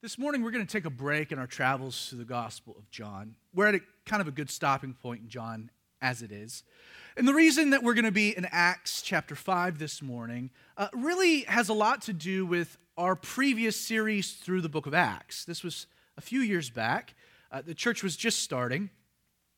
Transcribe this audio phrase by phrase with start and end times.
[0.00, 2.88] This morning, we're going to take a break in our travels through the Gospel of
[2.88, 3.34] John.
[3.52, 6.62] We're at a kind of a good stopping point in John as it is.
[7.16, 10.86] And the reason that we're going to be in Acts chapter 5 this morning uh,
[10.92, 15.44] really has a lot to do with our previous series through the book of Acts.
[15.44, 17.16] This was a few years back.
[17.50, 18.90] Uh, the church was just starting,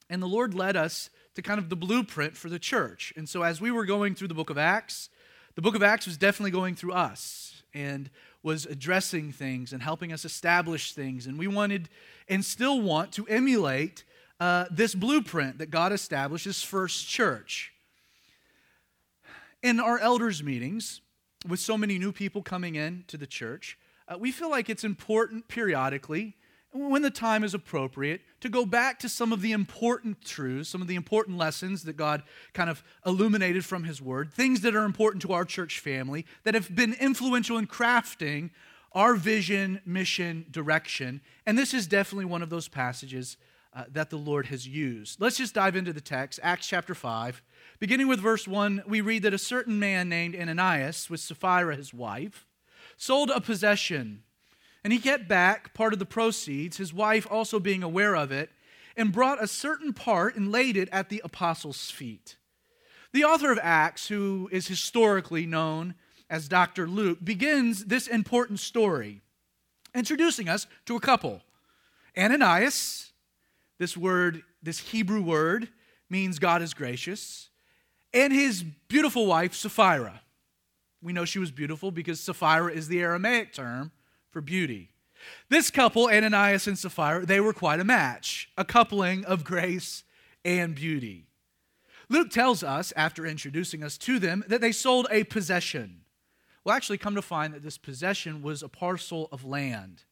[0.09, 3.13] and the Lord led us to kind of the blueprint for the church.
[3.15, 5.11] And so, as we were going through the book of Acts,
[5.55, 7.63] the book of Acts was definitely going through us.
[7.75, 8.11] And
[8.43, 11.27] was addressing things and helping us establish things.
[11.27, 11.89] And we wanted
[12.29, 14.05] and still want to emulate
[14.39, 17.73] uh, this blueprint that God established His first church.
[19.63, 21.03] In our elders' meetings,
[21.47, 24.85] with so many new people coming in to the church, uh, we feel like it's
[24.85, 26.37] important periodically
[26.73, 30.81] when the time is appropriate, to go back to some of the important truths, some
[30.81, 34.85] of the important lessons that God kind of illuminated from His Word, things that are
[34.85, 38.51] important to our church family, that have been influential in crafting
[38.93, 41.21] our vision, mission, direction.
[41.47, 43.37] And this is definitely one of those passages
[43.73, 45.21] uh, that the Lord has used.
[45.21, 47.43] Let's just dive into the text, Acts chapter 5.
[47.79, 51.95] Beginning with verse 1, we read that a certain man named Ananias, with Sapphira his
[51.95, 52.47] wife,
[52.97, 54.25] sold a possession
[54.83, 58.51] and he kept back part of the proceeds, his wife also being aware of it,
[58.97, 62.37] and brought a certain part and laid it at the apostles' feet.
[63.13, 65.95] The author of Acts, who is historically known
[66.29, 66.87] as Dr.
[66.87, 69.21] Luke, begins this important story,
[69.95, 71.43] introducing us to a couple.
[72.17, 73.13] Ananias,
[73.79, 75.69] this word, this Hebrew word,
[76.09, 77.49] means God is gracious,
[78.13, 80.21] and his beautiful wife, Sapphira.
[81.03, 83.93] We know she was beautiful because Sapphira is the Aramaic term
[84.31, 84.91] for beauty.
[85.49, 90.05] This couple, Ananias and Sapphira, they were quite a match, a coupling of grace
[90.45, 91.27] and beauty.
[92.09, 96.01] Luke tells us, after introducing us to them, that they sold a possession.
[96.65, 100.05] We'll actually come to find that this possession was a parcel of land.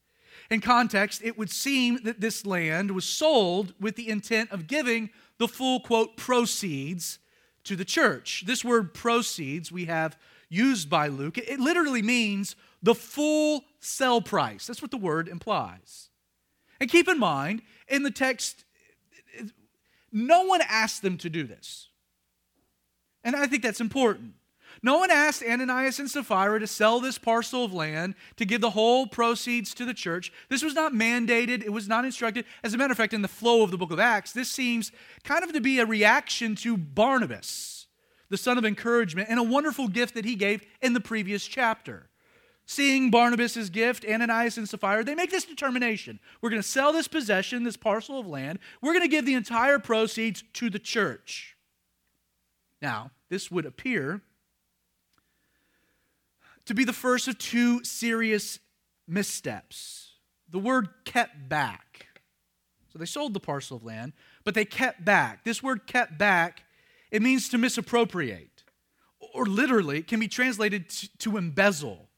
[0.49, 5.09] In context, it would seem that this land was sold with the intent of giving
[5.37, 7.19] the full, quote, proceeds
[7.65, 8.43] to the church.
[8.45, 10.17] This word proceeds we have
[10.49, 14.67] used by Luke, it literally means the full sell price.
[14.67, 16.09] That's what the word implies.
[16.79, 18.63] And keep in mind, in the text,
[20.11, 21.89] no one asked them to do this.
[23.23, 24.33] And I think that's important.
[24.81, 28.69] No one asked Ananias and Sapphira to sell this parcel of land to give the
[28.69, 30.31] whole proceeds to the church.
[30.47, 32.45] This was not mandated, it was not instructed.
[32.63, 34.93] As a matter of fact, in the flow of the book of Acts, this seems
[35.23, 37.87] kind of to be a reaction to Barnabas,
[38.29, 42.08] the son of encouragement, and a wonderful gift that he gave in the previous chapter
[42.69, 46.19] seeing Barnabas' gift, Ananias and Sapphira, they make this determination.
[46.39, 48.59] We're going to sell this possession, this parcel of land.
[48.79, 51.57] We're going to give the entire proceeds to the church.
[52.79, 54.21] Now, this would appear
[56.65, 58.59] to be the first of two serious
[59.07, 60.11] missteps.
[60.47, 62.05] The word kept back.
[62.93, 64.13] So they sold the parcel of land,
[64.43, 65.43] but they kept back.
[65.43, 66.65] This word kept back,
[67.09, 68.63] it means to misappropriate,
[69.33, 72.08] or literally, it can be translated to, to embezzle.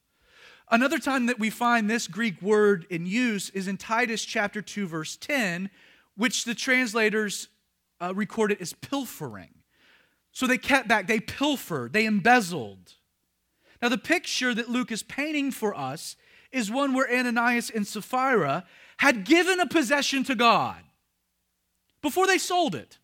[0.72, 4.88] Another time that we find this Greek word in use is in Titus chapter 2,
[4.88, 5.70] verse 10,
[6.16, 7.50] which the translators
[8.00, 9.50] uh, recorded as pilfering.
[10.32, 12.94] So they kept back, they pilfered, they embezzled.
[13.82, 16.16] Now, the picture that Luke is painting for us
[16.54, 18.64] is one where Ananias and Sapphira
[18.98, 20.82] had given a possession to God
[22.02, 22.98] before they sold it.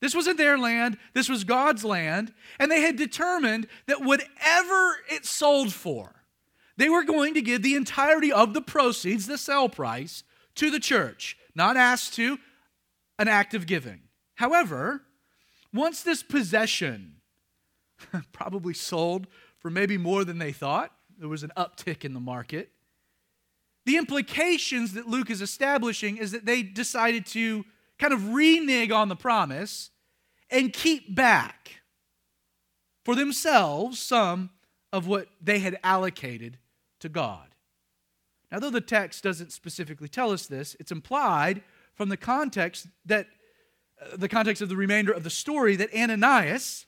[0.00, 5.24] This wasn't their land, this was God's land, and they had determined that whatever it
[5.24, 6.23] sold for,
[6.76, 10.24] they were going to give the entirety of the proceeds, the sell price,
[10.56, 12.38] to the church, not asked to,
[13.18, 14.00] an act of giving.
[14.34, 15.02] However,
[15.72, 17.16] once this possession
[18.32, 19.26] probably sold
[19.58, 22.70] for maybe more than they thought, there was an uptick in the market.
[23.86, 27.64] The implications that Luke is establishing is that they decided to
[27.98, 29.90] kind of renege on the promise
[30.50, 31.82] and keep back
[33.04, 34.50] for themselves some
[34.92, 36.58] of what they had allocated
[37.04, 37.54] to God.
[38.50, 41.62] Now, though the text doesn't specifically tell us this, it's implied
[41.94, 43.26] from the context that
[44.00, 46.86] uh, the context of the remainder of the story that Ananias,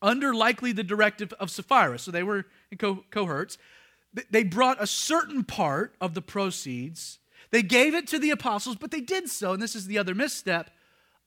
[0.00, 3.58] under likely the directive of Sapphira, so they were in co- cohorts,
[4.30, 7.18] they brought a certain part of the proceeds.
[7.50, 10.14] They gave it to the apostles, but they did so, and this is the other
[10.14, 10.70] misstep,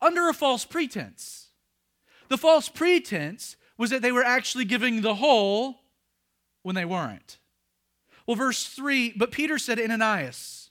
[0.01, 1.50] under a false pretense.
[2.30, 5.81] The false pretense was that they were actually giving the whole
[6.63, 7.38] when they weren't.
[8.27, 10.69] Well, verse 3 But Peter said to Ananias,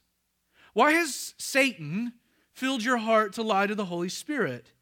[0.73, 2.13] Why has Satan
[2.53, 4.73] filled your heart to lie to the Holy Spirit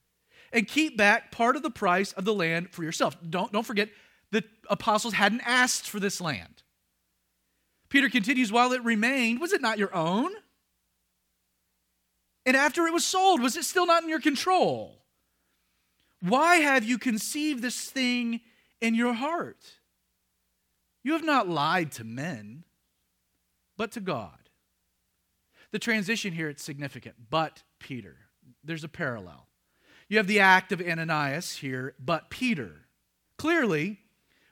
[0.53, 3.17] and keep back part of the price of the land for yourself?
[3.29, 3.89] Don't, don't forget,
[4.31, 6.63] the apostles hadn't asked for this land.
[7.89, 10.31] Peter continues, while it remained, was it not your own?
[12.45, 15.03] And after it was sold, was it still not in your control?
[16.21, 18.41] Why have you conceived this thing
[18.81, 19.78] in your heart?
[21.09, 22.65] You have not lied to men,
[23.79, 24.51] but to God.
[25.71, 27.15] The transition here it's significant.
[27.31, 28.15] But Peter.
[28.63, 29.47] There's a parallel.
[30.11, 32.89] You have the act of Ananias here, but Peter.
[33.39, 34.01] Clearly,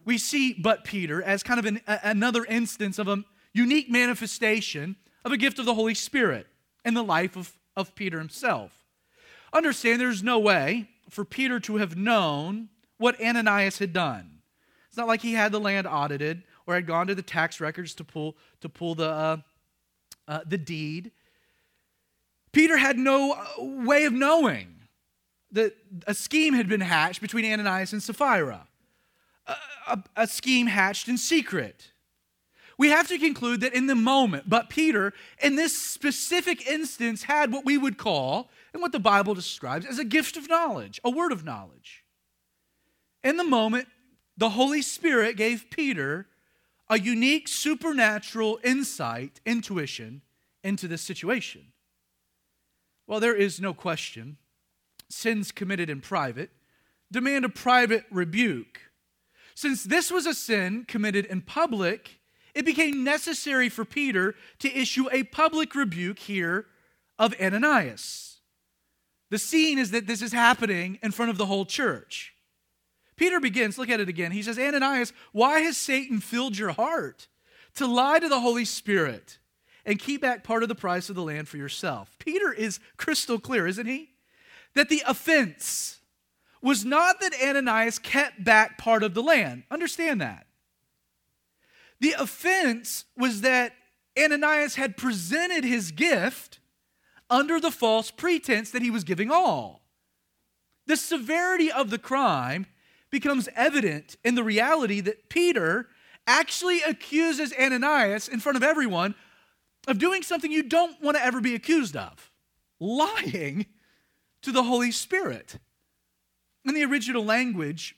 [0.06, 3.22] we see but Peter as kind of an, a, another instance of a
[3.52, 6.46] unique manifestation of a gift of the Holy Spirit
[6.86, 8.86] in the life of, of Peter himself.
[9.52, 14.36] Understand there's no way for Peter to have known what Ananias had done.
[14.96, 17.94] It's not like he had the land audited or had gone to the tax records
[17.94, 19.36] to pull, to pull the, uh,
[20.28, 21.12] uh, the deed.
[22.52, 24.74] Peter had no uh, way of knowing
[25.52, 25.74] that
[26.06, 28.66] a scheme had been hatched between Ananias and Sapphira,
[29.46, 29.54] a,
[29.88, 31.92] a, a scheme hatched in secret.
[32.78, 37.52] We have to conclude that in the moment, but Peter, in this specific instance, had
[37.52, 41.08] what we would call, and what the Bible describes as a gift of knowledge, a
[41.08, 42.04] word of knowledge.
[43.24, 43.88] In the moment,
[44.36, 46.26] the Holy Spirit gave Peter
[46.88, 50.22] a unique supernatural insight, intuition
[50.62, 51.72] into this situation.
[53.06, 54.36] Well, there is no question
[55.08, 56.50] sins committed in private
[57.10, 58.80] demand a private rebuke.
[59.54, 62.20] Since this was a sin committed in public,
[62.54, 66.66] it became necessary for Peter to issue a public rebuke here
[67.18, 68.38] of Ananias.
[69.30, 72.34] The scene is that this is happening in front of the whole church.
[73.16, 74.32] Peter begins, look at it again.
[74.32, 77.28] He says, Ananias, why has Satan filled your heart
[77.74, 79.38] to lie to the Holy Spirit
[79.84, 82.16] and keep back part of the price of the land for yourself?
[82.18, 84.10] Peter is crystal clear, isn't he?
[84.74, 86.00] That the offense
[86.60, 89.62] was not that Ananias kept back part of the land.
[89.70, 90.46] Understand that.
[92.00, 93.72] The offense was that
[94.18, 96.58] Ananias had presented his gift
[97.30, 99.82] under the false pretense that he was giving all.
[100.86, 102.66] The severity of the crime
[103.10, 105.88] becomes evident in the reality that Peter
[106.26, 109.14] actually accuses Ananias in front of everyone
[109.86, 112.30] of doing something you don't want to ever be accused of
[112.80, 113.66] lying
[114.42, 115.58] to the Holy Spirit.
[116.64, 117.96] In the original language,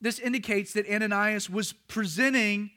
[0.00, 2.70] this indicates that Ananias was presenting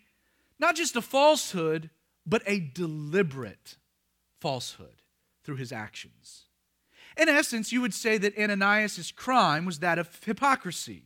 [0.59, 1.89] not just a falsehood,
[2.25, 3.77] but a deliberate
[4.39, 5.01] falsehood
[5.43, 6.43] through his actions.
[7.17, 11.03] In essence, you would say that Ananias' crime was that of hypocrisy.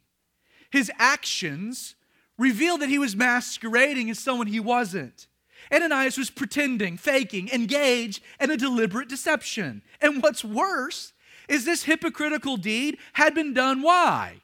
[0.70, 1.96] His actions
[2.38, 5.28] revealed that he was masquerading as someone he wasn't.
[5.74, 9.82] Ananias was pretending, faking, engaged in a deliberate deception.
[10.02, 11.14] And what's worse
[11.48, 14.42] is this hypocritical deed had been done why?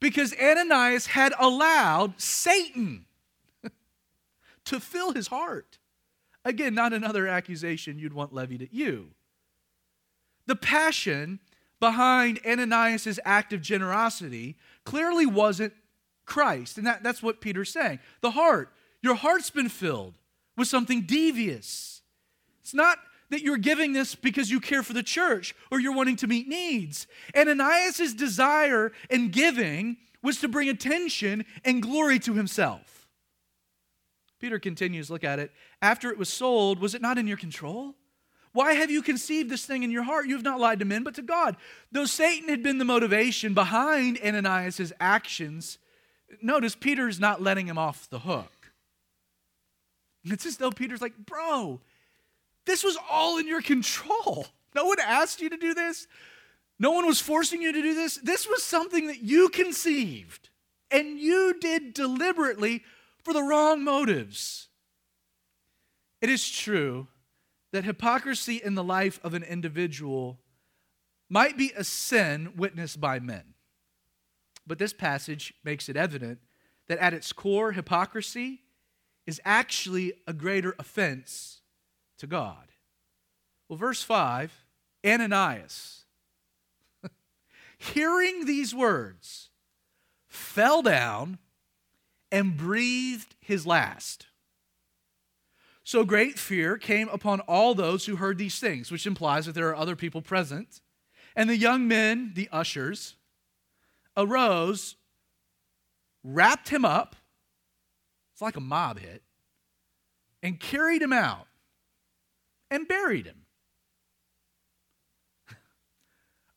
[0.00, 3.06] Because Ananias had allowed Satan
[4.64, 5.78] to fill his heart.
[6.44, 9.10] Again, not another accusation you'd want levied at you.
[10.46, 11.40] The passion
[11.80, 15.74] behind Ananias' act of generosity clearly wasn't
[16.24, 16.78] Christ.
[16.78, 17.98] And that, that's what Peter's saying.
[18.22, 18.72] The heart,
[19.02, 20.14] your heart's been filled
[20.56, 22.00] with something devious.
[22.62, 22.98] It's not
[23.28, 26.48] that you're giving this because you care for the church or you're wanting to meet
[26.48, 27.06] needs.
[27.36, 33.08] Ananias' desire in giving was to bring attention and glory to himself.
[34.38, 35.50] Peter continues, look at it.
[35.82, 37.94] After it was sold, was it not in your control?
[38.56, 40.26] Why have you conceived this thing in your heart?
[40.26, 41.58] You have not lied to men, but to God.
[41.92, 45.76] Though Satan had been the motivation behind Ananias' actions,
[46.40, 48.72] notice Peter's not letting him off the hook.
[50.24, 51.82] It's as though Peter's like, bro,
[52.64, 54.46] this was all in your control.
[54.74, 56.06] No one asked you to do this.
[56.78, 58.16] No one was forcing you to do this.
[58.22, 60.48] This was something that you conceived
[60.90, 62.84] and you did deliberately
[63.22, 64.68] for the wrong motives.
[66.22, 67.08] It is true
[67.76, 70.40] that hypocrisy in the life of an individual
[71.28, 73.52] might be a sin witnessed by men.
[74.66, 76.38] But this passage makes it evident
[76.88, 78.62] that at its core, hypocrisy
[79.26, 81.60] is actually a greater offense
[82.16, 82.72] to God.
[83.68, 84.64] Well, verse 5
[85.06, 86.06] Ananias,
[87.76, 89.50] hearing these words,
[90.28, 91.36] fell down
[92.32, 94.28] and breathed his last.
[95.86, 99.68] So great fear came upon all those who heard these things, which implies that there
[99.68, 100.80] are other people present.
[101.36, 103.14] And the young men, the ushers,
[104.16, 104.96] arose,
[106.24, 107.14] wrapped him up,
[108.32, 109.22] it's like a mob hit,
[110.42, 111.46] and carried him out
[112.68, 113.42] and buried him.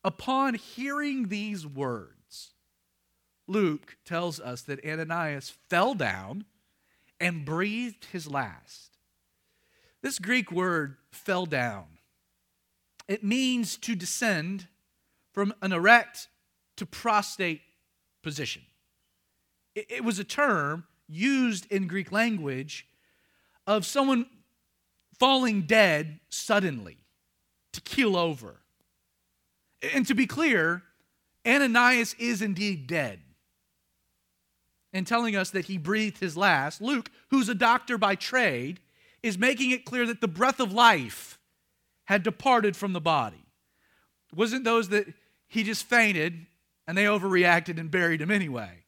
[0.02, 2.50] Upon hearing these words,
[3.46, 6.46] Luke tells us that Ananias fell down
[7.20, 8.89] and breathed his last.
[10.02, 11.84] This Greek word fell down.
[13.08, 14.68] It means to descend
[15.32, 16.28] from an erect
[16.76, 17.60] to prostrate
[18.22, 18.62] position.
[19.74, 22.86] It, was a term used in Greek language
[23.66, 24.26] of someone
[25.18, 26.96] falling dead suddenly,
[27.72, 28.56] to keel over.
[29.94, 30.82] And to be clear,
[31.46, 33.20] Ananias is indeed dead.
[34.92, 38.80] And telling us that he breathed his last, Luke, who's a doctor by trade,
[39.22, 41.38] is making it clear that the breath of life
[42.04, 43.44] had departed from the body.
[44.32, 45.06] It wasn't those that
[45.48, 46.46] he just fainted
[46.86, 48.84] and they overreacted and buried him anyway.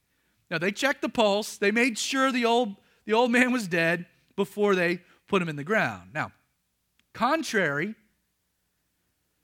[0.50, 4.06] Now they checked the pulse, they made sure the old, the old man was dead
[4.36, 6.10] before they put him in the ground.
[6.12, 6.32] Now,
[7.12, 7.94] contrary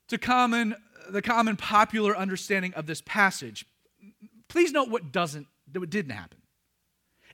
[0.08, 0.74] to common,
[1.08, 3.64] the common popular understanding of this passage,
[4.48, 6.38] please note what doesn't, what didn't happen.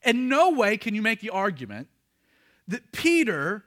[0.04, 1.88] In no way can you make the argument
[2.68, 3.64] that Peter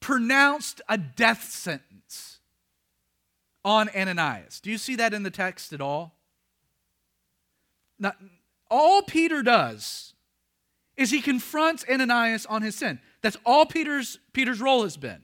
[0.00, 2.40] pronounced a death sentence
[3.64, 4.60] on Ananias.
[4.60, 6.16] Do you see that in the text at all?
[7.98, 8.16] Not,
[8.70, 10.14] all Peter does
[10.96, 13.00] is he confronts Ananias on his sin.
[13.22, 15.22] That's all Peter's, Peter's role has been.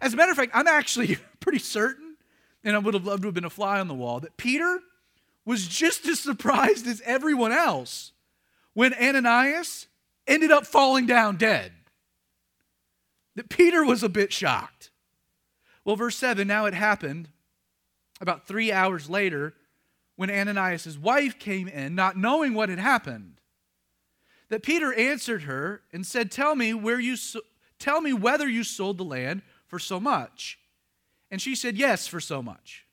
[0.00, 2.16] As a matter of fact, I'm actually pretty certain,
[2.64, 4.80] and I would have loved to have been a fly on the wall, that Peter
[5.44, 8.12] was just as surprised as everyone else
[8.74, 9.86] when Ananias
[10.26, 11.72] ended up falling down dead.
[13.36, 14.90] That Peter was a bit shocked.
[15.84, 17.28] Well, verse 7 now it happened
[18.20, 19.54] about three hours later
[20.16, 23.40] when Ananias' wife came in, not knowing what had happened,
[24.48, 27.40] that Peter answered her and said, Tell me where you so-
[27.78, 30.58] tell me whether you sold the land for so much.
[31.30, 32.86] And she said, Yes, for so much.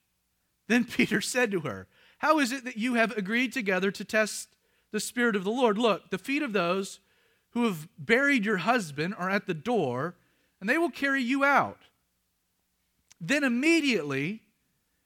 [0.66, 1.86] Then Peter said to her,
[2.18, 4.48] How is it that you have agreed together to test
[4.90, 5.76] the Spirit of the Lord?
[5.76, 7.00] Look, the feet of those
[7.50, 10.14] who have buried your husband are at the door,
[10.60, 11.78] and they will carry you out.
[13.20, 14.42] Then immediately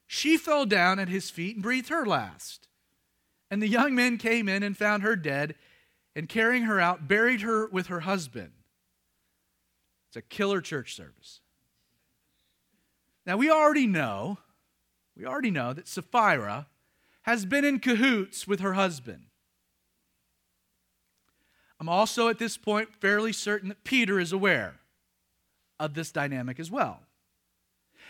[0.06, 2.68] she fell down at his feet and breathed her last.
[3.50, 5.54] And the young men came in and found her dead,
[6.16, 8.52] and carrying her out, buried her with her husband.
[10.08, 11.40] It's a killer church service.
[13.26, 14.38] Now, we already know,
[15.16, 16.66] we already know that Sapphira
[17.22, 19.26] has been in cahoots with her husband.
[21.80, 24.80] I'm also at this point fairly certain that Peter is aware
[25.80, 27.00] of this dynamic as well.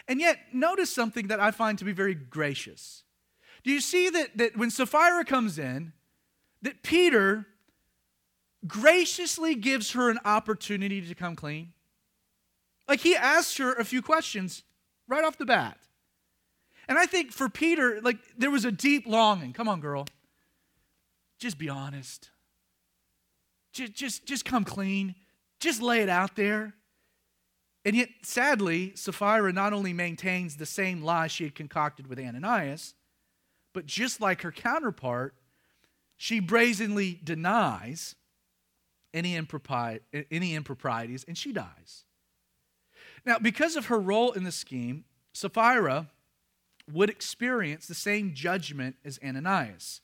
[0.09, 3.05] And yet, notice something that I find to be very gracious.
[3.63, 5.93] Do you see that, that when Sapphira comes in,
[6.63, 7.47] that Peter
[8.67, 11.73] graciously gives her an opportunity to come clean?
[12.89, 14.63] Like he asks her a few questions
[15.09, 15.79] right off the bat.
[16.87, 19.55] And I think for Peter, like there was a deep longing.
[19.55, 20.07] Come on, girl.
[21.39, 22.31] Just be honest.
[23.73, 25.15] Just, just, just come clean.
[25.61, 26.75] Just lay it out there.
[27.85, 32.95] And yet, sadly, Sapphira not only maintains the same lie she had concocted with Ananias,
[33.75, 35.35] but just like her counterpart,
[36.17, 38.15] she brazenly denies
[39.13, 40.01] any, impropri-
[40.31, 42.05] any improprieties and she dies.
[43.27, 46.09] Now, because of her role in the scheme, Sapphira
[46.93, 50.01] would experience the same judgment as Ananias.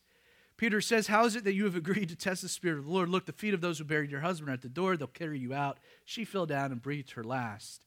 [0.60, 2.90] Peter says, How is it that you have agreed to test the Spirit of the
[2.90, 3.08] Lord?
[3.08, 4.94] Look, the feet of those who buried your husband are at the door.
[4.94, 5.78] They'll carry you out.
[6.04, 7.86] She fell down and breathed her last.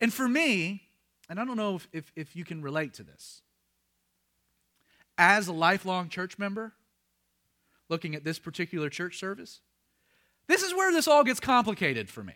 [0.00, 0.82] And for me,
[1.30, 3.42] and I don't know if, if, if you can relate to this,
[5.16, 6.72] as a lifelong church member,
[7.88, 9.60] looking at this particular church service,
[10.48, 12.34] this is where this all gets complicated for me.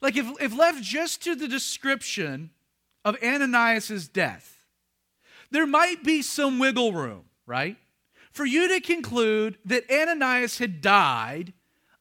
[0.00, 2.52] Like, if, if left just to the description
[3.04, 4.64] of Ananias' death,
[5.50, 7.76] there might be some wiggle room, right?
[8.36, 11.54] For you to conclude that Ananias had died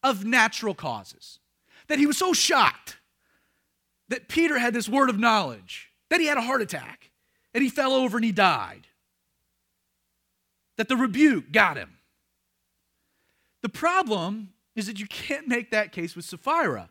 [0.03, 1.39] of natural causes.
[1.87, 2.97] That he was so shocked
[4.09, 7.09] that Peter had this word of knowledge, that he had a heart attack,
[7.53, 8.87] and he fell over and he died.
[10.75, 11.99] That the rebuke got him.
[13.61, 16.89] The problem is that you can't make that case with Sapphira.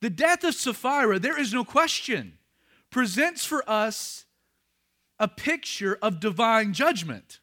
[0.00, 2.38] The death of Sapphira, there is no question,
[2.90, 4.24] presents for us
[5.20, 7.38] a picture of divine judgment.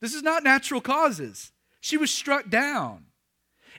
[0.00, 1.52] This is not natural causes.
[1.80, 3.06] She was struck down.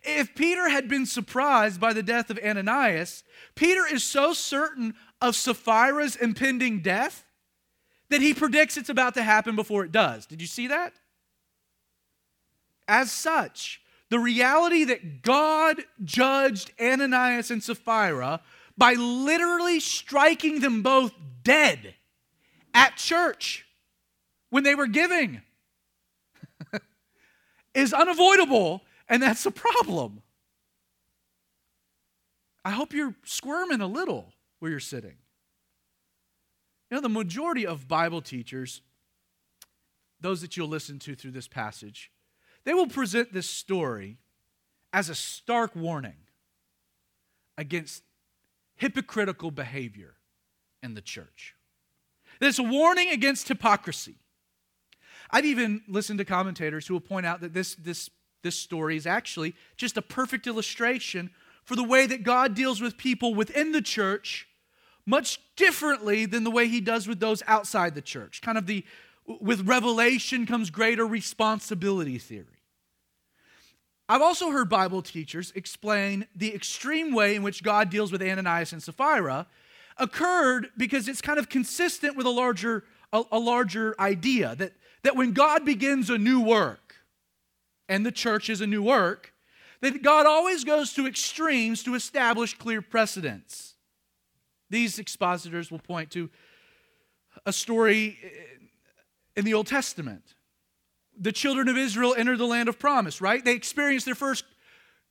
[0.04, 3.24] If Peter had been surprised by the death of Ananias,
[3.56, 7.24] Peter is so certain of Sapphira's impending death
[8.10, 10.26] that he predicts it's about to happen before it does.
[10.26, 10.94] Did you see that?
[12.88, 18.42] As such, the reality that God judged Ananias and Sapphira
[18.78, 21.14] by literally striking them both
[21.44, 21.96] dead
[22.74, 23.66] at church
[24.50, 25.42] when they were giving
[27.74, 30.22] is unavoidable, and that's a problem.
[32.64, 35.16] I hope you're squirming a little where you're sitting.
[36.90, 38.82] You know, the majority of Bible teachers,
[40.20, 42.12] those that you'll listen to through this passage,
[42.64, 44.18] they will present this story
[44.94, 46.28] as a stark warning
[47.58, 48.04] against
[48.76, 50.16] hypocritical behavior
[50.84, 51.56] in the church.
[52.40, 54.16] This warning against hypocrisy.
[55.32, 58.10] I've even listened to commentators who will point out that this, this,
[58.44, 61.32] this story is actually just a perfect illustration
[61.64, 64.48] for the way that God deals with people within the church
[65.06, 68.42] much differently than the way he does with those outside the church.
[68.42, 68.86] Kind of the
[69.40, 72.62] with revelation comes greater responsibility theory.
[74.10, 78.74] I've also heard Bible teachers explain the extreme way in which God deals with Ananias
[78.74, 79.48] and Sapphira
[79.98, 82.84] occurred because it's kind of consistent with a larger,
[83.14, 86.96] a, a larger idea that, that when God begins a new work,
[87.90, 89.34] and the church is a new work,
[89.82, 93.76] that God always goes to extremes to establish clear precedents.
[94.70, 96.30] These expositors will point to
[97.46, 98.18] a story
[99.36, 100.36] in the Old Testament.
[101.20, 103.44] The children of Israel entered the land of promise, right?
[103.44, 104.46] They experienced their first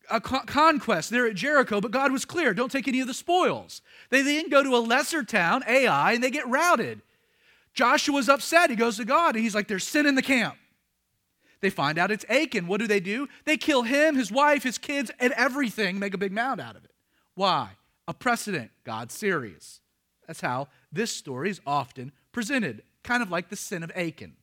[0.08, 3.82] uh, conquest there at Jericho, but God was clear don't take any of the spoils.
[4.08, 7.02] They then go to a lesser town, Ai, and they get routed.
[7.80, 8.68] Joshua's upset.
[8.68, 10.54] He goes to God and he's like, There's sin in the camp.
[11.62, 12.66] They find out it's Achan.
[12.66, 13.26] What do they do?
[13.46, 16.84] They kill him, his wife, his kids, and everything, make a big mound out of
[16.84, 16.90] it.
[17.34, 17.70] Why?
[18.06, 18.70] A precedent.
[18.84, 19.80] God's serious.
[20.26, 24.36] That's how this story is often presented, kind of like the sin of Achan.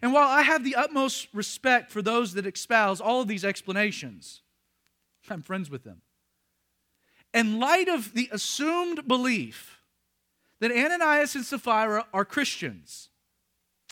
[0.00, 4.42] And while I have the utmost respect for those that espouse all of these explanations,
[5.28, 6.02] I'm friends with them.
[7.34, 9.81] In light of the assumed belief
[10.62, 13.08] that Ananias and Sapphira are Christians,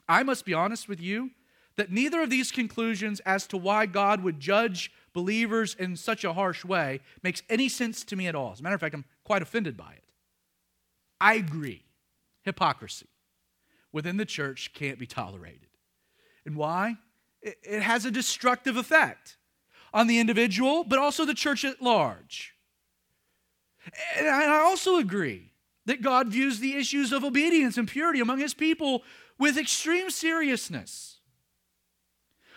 [0.09, 1.33] I must be honest with you
[1.75, 6.33] that neither of these conclusions as to why God would judge believers in such a
[6.33, 8.53] harsh way makes any sense to me at all.
[8.53, 10.05] As a matter of fact, I'm quite offended by it.
[11.21, 11.83] I agree.
[12.43, 13.09] Hypocrisy
[13.91, 15.67] within the church can't be tolerated.
[16.47, 16.99] And why?
[17.43, 19.39] It has a destructive effect
[19.93, 22.55] on the individual, but also the church at large.
[24.17, 25.50] And I also agree
[25.91, 29.03] that God views the issues of obedience and purity among his people
[29.41, 31.19] with extreme seriousness.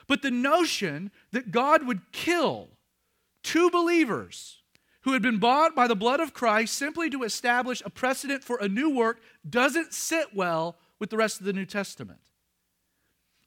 [0.05, 2.69] But the notion that God would kill
[3.41, 4.61] two believers
[5.01, 8.57] who had been bought by the blood of Christ simply to establish a precedent for
[8.57, 9.19] a new work
[9.49, 12.19] doesn't sit well with the rest of the New Testament.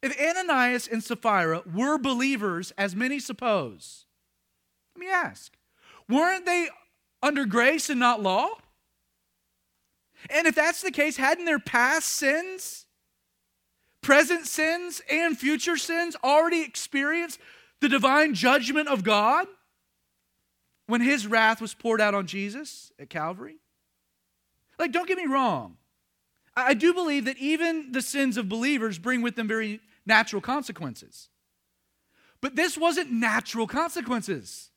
[0.03, 4.07] If Ananias and Sapphira were believers, as many suppose,
[4.96, 5.57] let me ask,
[6.09, 6.70] weren't they
[7.22, 8.49] under grace and not law?
[10.30, 12.86] And if that's the case, hadn't their past sins
[14.02, 17.40] present sins and future sins already experienced
[17.80, 19.48] the divine judgment of God
[20.86, 23.56] when his wrath was poured out on Jesus at Calvary?
[24.78, 25.76] Like, don't get me wrong.
[26.56, 31.28] I do believe that even the sins of believers bring with them very natural consequences.
[32.40, 34.70] But this wasn't natural consequences.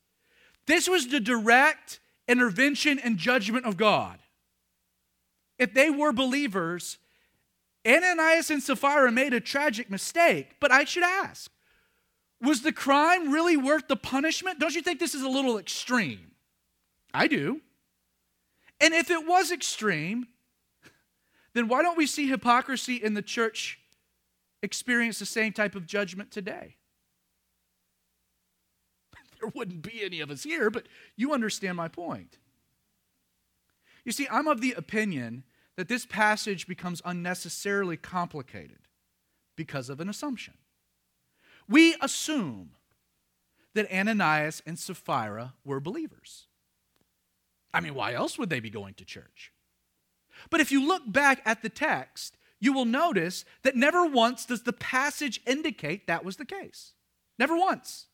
[0.65, 4.19] This was the direct intervention and judgment of God.
[5.59, 6.97] If they were believers,
[7.85, 11.51] Ananias and Sapphira made a tragic mistake, but I should ask
[12.41, 14.59] was the crime really worth the punishment?
[14.59, 16.31] Don't you think this is a little extreme?
[17.13, 17.61] I do.
[18.79, 20.27] And if it was extreme,
[21.53, 23.79] then why don't we see hypocrisy in the church
[24.63, 26.75] experience the same type of judgment today?
[29.39, 32.37] There wouldn't be any of us here, but you understand my point.
[34.03, 35.45] You see, I'm of the opinion
[35.79, 38.79] that this passage becomes unnecessarily complicated
[39.55, 40.55] because of an assumption.
[41.69, 42.71] We assume
[43.75, 46.47] that Ananias and Sapphira were believers.
[47.73, 49.53] I mean, why else would they be going to church?
[50.49, 54.63] But if you look back at the text, you will notice that never once does
[54.63, 56.91] the passage indicate that was the case.
[57.37, 58.07] Never once.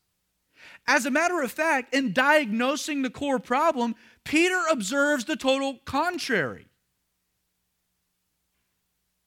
[0.86, 6.68] As a matter of fact, in diagnosing the core problem, Peter observes the total contrary.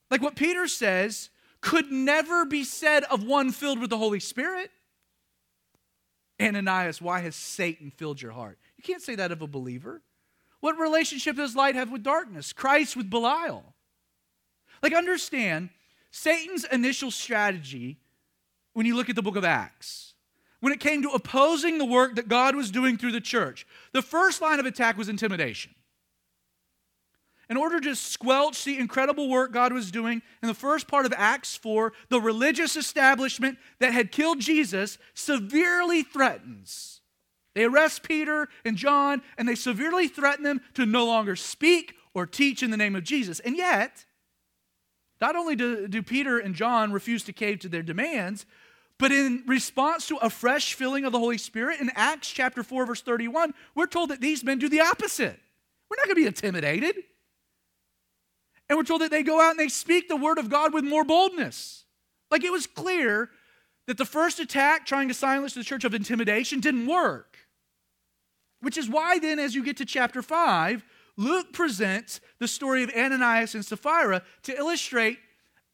[0.09, 1.29] Like what Peter says
[1.61, 4.71] could never be said of one filled with the Holy Spirit.
[6.41, 8.57] Ananias, why has Satan filled your heart?
[8.77, 10.01] You can't say that of a believer.
[10.61, 12.53] What relationship does light have with darkness?
[12.53, 13.73] Christ with Belial.
[14.81, 15.69] Like, understand
[16.11, 17.97] Satan's initial strategy
[18.73, 20.13] when you look at the book of Acts,
[20.61, 24.01] when it came to opposing the work that God was doing through the church, the
[24.01, 25.73] first line of attack was intimidation
[27.49, 31.13] in order to squelch the incredible work God was doing in the first part of
[31.17, 37.01] Acts 4, the religious establishment that had killed Jesus severely threatens.
[37.55, 42.25] They arrest Peter and John and they severely threaten them to no longer speak or
[42.25, 43.39] teach in the name of Jesus.
[43.39, 44.05] And yet,
[45.19, 48.45] not only do, do Peter and John refuse to cave to their demands,
[48.99, 52.85] but in response to a fresh filling of the Holy Spirit, in Acts chapter 4,
[52.85, 55.39] verse 31, we're told that these men do the opposite.
[55.89, 56.95] We're not going to be intimidated.
[58.69, 60.83] And we're told that they go out and they speak the word of God with
[60.83, 61.85] more boldness.
[62.29, 63.31] Like it was clear
[63.87, 67.37] that the first attack, trying to silence the church of intimidation, didn't work.
[68.61, 70.83] Which is why, then, as you get to chapter 5,
[71.17, 75.17] Luke presents the story of Ananias and Sapphira to illustrate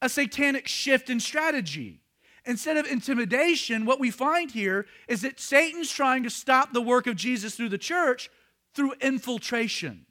[0.01, 1.99] a satanic shift in strategy.
[2.45, 7.07] Instead of intimidation, what we find here is that Satan's trying to stop the work
[7.07, 8.29] of Jesus through the church
[8.75, 10.05] through infiltration.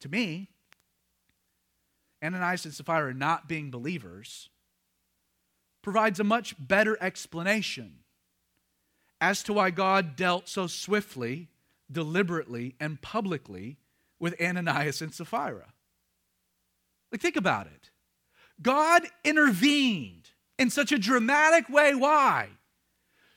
[0.00, 0.50] To me,
[2.24, 4.48] Ananias and Sapphira not being believers
[5.82, 7.98] provides a much better explanation
[9.20, 11.48] as to why God dealt so swiftly,
[11.90, 13.76] deliberately, and publicly
[14.18, 15.72] with Ananias and Sapphira.
[17.12, 17.90] Like, think about it.
[18.60, 21.94] God intervened in such a dramatic way.
[21.94, 22.48] Why?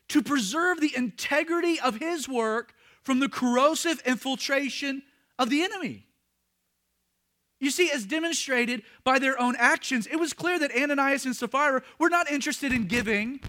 [0.10, 2.73] To preserve the integrity of his work
[3.04, 5.04] from the corrosive infiltration
[5.38, 6.07] of the enemy.
[7.60, 11.82] You see, as demonstrated by their own actions, it was clear that Ananias and Sapphira
[11.98, 13.39] were not interested in giving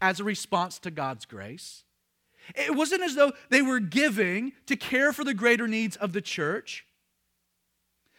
[0.00, 1.84] as a response to God's grace.
[2.56, 6.20] It wasn't as though they were giving to care for the greater needs of the
[6.20, 6.84] church.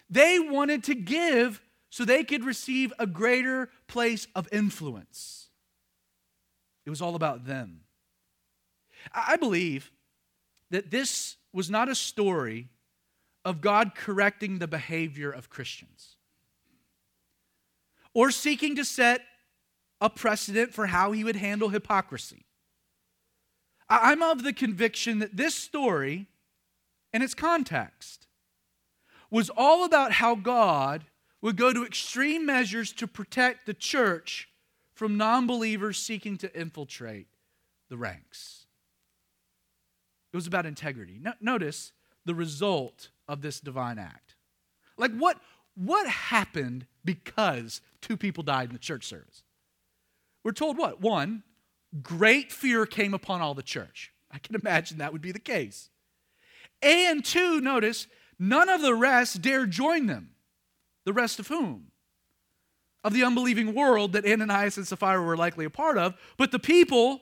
[0.10, 5.50] They wanted to give so they could receive a greater place of influence.
[6.86, 7.82] It was all about them.
[9.14, 9.92] I believe
[10.72, 12.70] that this was not a story
[13.46, 16.16] of God correcting the behavior of Christians
[18.14, 19.22] or seeking to set
[20.00, 22.46] a precedent for how he would handle hypocrisy.
[23.90, 26.28] I'm of the conviction that this story
[27.12, 28.28] and its context
[29.30, 31.06] was all about how God
[31.42, 34.50] would go to extreme measures to protect the church
[34.94, 37.28] from non believers seeking to infiltrate
[37.90, 38.66] the ranks.
[40.32, 41.20] It was about integrity.
[41.22, 41.92] No, notice
[42.26, 44.36] the result of this divine act.
[44.98, 45.38] Like, what,
[45.76, 49.44] what happened because two people died in the church service?
[50.44, 51.02] We're told what?
[51.02, 51.44] One,
[52.02, 54.12] great fear came upon all the church.
[54.32, 55.90] I can imagine that would be the case.
[56.82, 58.08] And two, notice,
[58.38, 60.32] none of the rest dared join them.
[61.06, 61.92] The rest of whom?
[63.04, 66.16] Of the unbelieving world that Ananias and Sapphira were likely a part of.
[66.38, 67.22] But the people,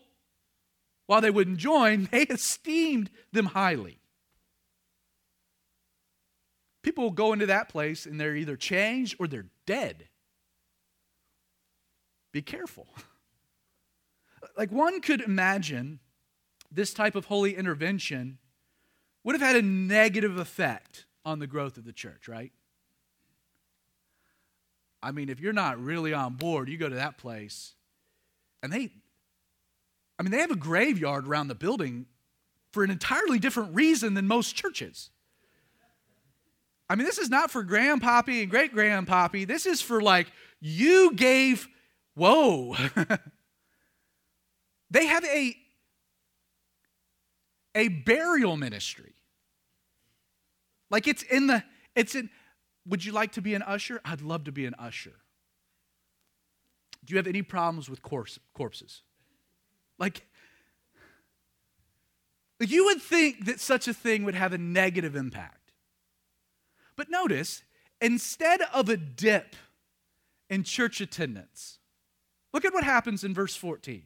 [1.08, 4.01] while they wouldn't join, they esteemed them highly.
[6.82, 10.08] People will go into that place and they're either changed or they're dead.
[12.32, 12.88] Be careful.
[14.58, 16.00] Like one could imagine
[16.72, 18.38] this type of holy intervention
[19.24, 22.52] would have had a negative effect on the growth of the church, right?
[25.02, 27.76] I mean, if you're not really on board, you go to that place
[28.62, 28.92] and they,
[30.20, 32.06] I mean, they have a graveyard around the building
[32.72, 35.10] for an entirely different reason than most churches.
[36.92, 39.48] I mean, this is not for grandpappy and great grandpappy.
[39.48, 40.28] This is for like,
[40.60, 41.70] you gave,
[42.16, 42.76] whoa.
[44.92, 45.56] they have a,
[47.76, 49.14] a burial ministry.
[50.90, 51.64] Like it's in the,
[51.96, 52.30] it's in,
[52.86, 54.02] would you like to be an usher?
[54.04, 55.16] I'd love to be an usher.
[57.06, 59.02] Do you have any problems with corpse, corpses?
[59.98, 60.26] Like,
[62.60, 65.61] you would think that such a thing would have a negative impact.
[66.96, 67.64] But notice,
[68.00, 69.56] instead of a dip
[70.50, 71.80] in church attendance,
[72.54, 74.04] look at what happens in verse 14.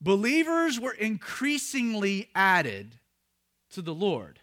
[0.00, 2.98] Believers were increasingly added
[3.70, 4.40] to the Lord,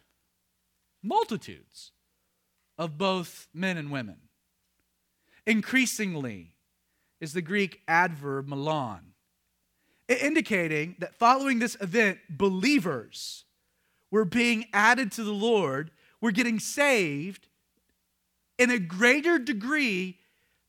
[1.01, 1.91] multitudes
[2.77, 4.17] of both men and women.
[5.45, 6.56] Increasingly
[7.19, 9.13] is the Greek adverb mallon,
[10.10, 13.45] indicating that following this event, believers
[14.12, 15.91] were being added to the Lord
[16.24, 17.50] we're getting saved
[18.58, 20.18] in a greater degree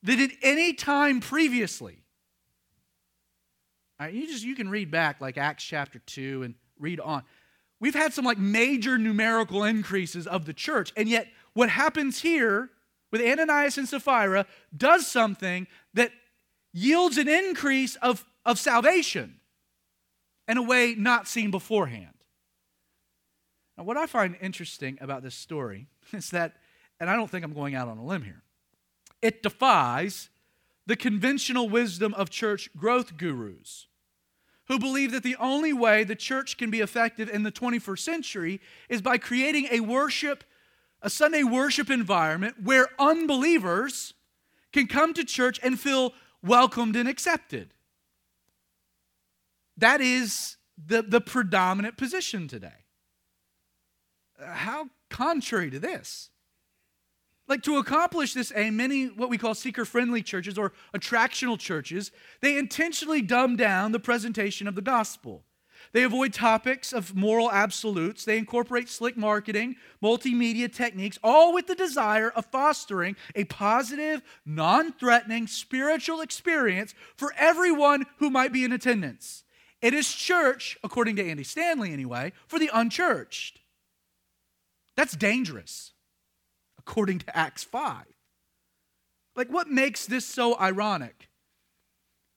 [0.03, 2.03] than at any time previously.
[4.01, 7.23] Right, you just you can read back like Acts chapter 2 and read on.
[7.79, 12.71] We've had some like major numerical increases of the church, and yet what happens here
[13.13, 16.11] with Ananias and Sapphira does something that
[16.73, 19.39] yields an increase of, of salvation
[20.49, 22.14] in a way not seen beforehand.
[23.77, 26.57] Now, what I find interesting about this story is that,
[27.01, 28.43] and I don't think I'm going out on a limb here,
[29.21, 30.29] it defies
[30.87, 33.87] the conventional wisdom of church growth gurus
[34.69, 38.61] who believe that the only way the church can be effective in the 21st century
[38.89, 40.45] is by creating a worship,
[41.03, 44.15] a Sunday worship environment where unbelievers
[44.73, 47.75] can come to church and feel welcomed and accepted.
[49.77, 52.84] That is the, the predominant position today.
[54.45, 56.31] How contrary to this?
[57.47, 62.11] Like to accomplish this aim, many what we call seeker friendly churches or attractional churches,
[62.41, 65.45] they intentionally dumb down the presentation of the gospel.
[65.93, 68.25] They avoid topics of moral absolutes.
[68.25, 74.93] They incorporate slick marketing, multimedia techniques, all with the desire of fostering a positive, non
[74.93, 79.45] threatening spiritual experience for everyone who might be in attendance.
[79.83, 83.61] It is church, according to Andy Stanley anyway, for the unchurched.
[84.97, 85.93] That's dangerous
[86.79, 88.05] according to Acts 5.
[89.37, 91.29] Like, what makes this so ironic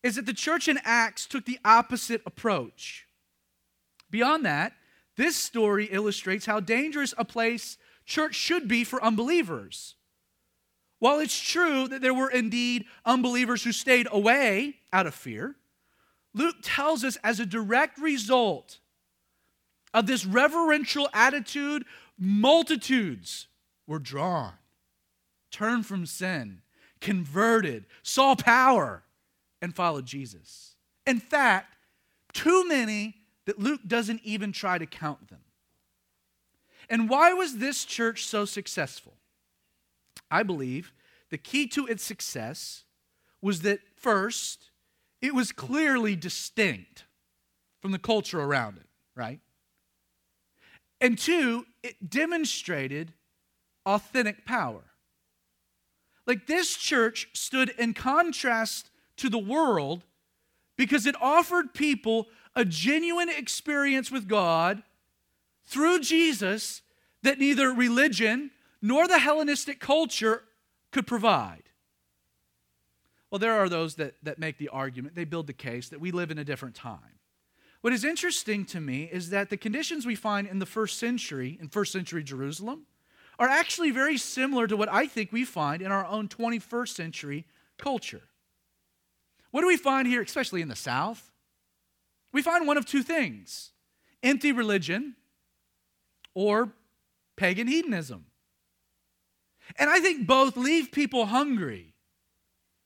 [0.03, 3.07] is that the church in Acts took the opposite approach.
[4.09, 4.73] Beyond that,
[5.15, 9.95] this story illustrates how dangerous a place church should be for unbelievers.
[10.99, 15.55] While it's true that there were indeed unbelievers who stayed away out of fear,
[16.33, 18.79] Luke tells us as a direct result
[19.93, 21.83] of this reverential attitude,
[22.17, 23.47] multitudes
[23.85, 24.53] were drawn,
[25.51, 26.61] turned from sin,
[26.99, 29.03] converted, saw power,
[29.61, 30.75] and followed Jesus.
[31.05, 31.75] In fact,
[32.33, 35.39] too many that Luke doesn't even try to count them.
[36.89, 39.13] And why was this church so successful?
[40.29, 40.93] I believe
[41.29, 42.83] the key to its success
[43.41, 44.71] was that first,
[45.21, 47.05] it was clearly distinct
[47.81, 49.39] from the culture around it, right?
[50.99, 53.13] And two, it demonstrated
[53.85, 54.83] authentic power.
[56.25, 60.03] Like this church stood in contrast to the world
[60.75, 64.83] because it offered people a genuine experience with God
[65.65, 66.81] through Jesus
[67.23, 70.43] that neither religion nor the Hellenistic culture
[70.91, 71.63] could provide.
[73.29, 76.11] Well, there are those that, that make the argument, they build the case that we
[76.11, 77.19] live in a different time.
[77.87, 81.57] What is interesting to me is that the conditions we find in the first century,
[81.61, 82.85] in first century Jerusalem,
[83.39, 87.45] are actually very similar to what I think we find in our own 21st century
[87.77, 88.23] culture.
[89.51, 91.31] What do we find here, especially in the South?
[92.33, 93.71] We find one of two things
[94.21, 95.15] empty religion
[96.33, 96.73] or
[97.37, 98.25] pagan hedonism.
[99.79, 101.93] And I think both leave people hungry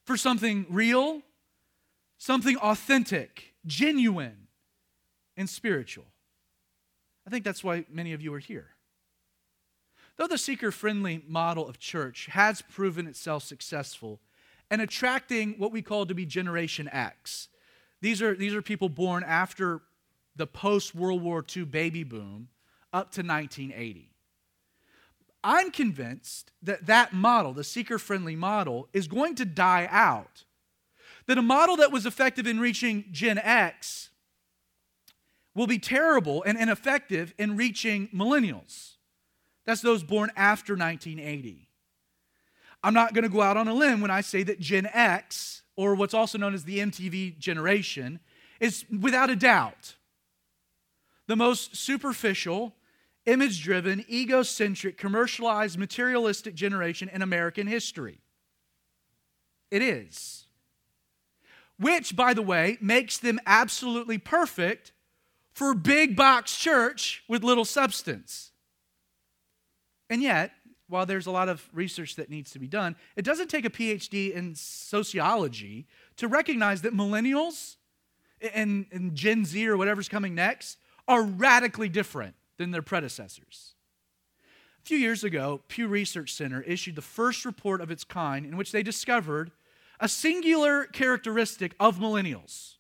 [0.06, 1.24] for something real,
[2.20, 4.42] something authentic, genuine,
[5.42, 6.06] and spiritual.
[7.28, 8.70] I think that's why many of you are here.
[10.16, 14.22] Though the seeker friendly model of church has proven itself successful
[14.70, 17.50] and attracting what we call to be Generation X,
[18.02, 19.82] these are, these are people born after
[20.36, 22.48] the post World War II baby boom
[22.94, 24.12] up to 1980.
[25.44, 30.44] I'm convinced that that model, the seeker friendly model, is going to die out.
[31.26, 34.11] That a model that was effective in reaching Gen X
[35.54, 38.94] will be terrible and ineffective in reaching millennials.
[39.66, 41.68] That's those born after 1980.
[42.84, 45.62] I'm not going to go out on a limb when I say that Gen X,
[45.76, 48.20] or what's also known as the MTV generation,
[48.60, 49.96] is without a doubt
[51.28, 52.76] the most superficial,
[53.26, 58.20] image driven, egocentric, commercialized, materialistic generation in American history.
[59.70, 60.48] It is.
[61.80, 64.92] Which, by the way, makes them absolutely perfect
[65.54, 68.52] for big box church with little substance.
[70.10, 70.52] And yet,
[70.88, 73.70] while there's a lot of research that needs to be done, it doesn't take a
[73.70, 75.88] PhD in sociology
[76.18, 77.78] to recognize that millennials
[78.54, 83.74] and, and Gen Z or whatever's coming next are radically different than their predecessors.
[84.84, 88.58] A few years ago, Pew Research Center issued the first report of its kind in
[88.58, 89.52] which they discovered
[90.00, 92.78] a singular characteristic of millennials.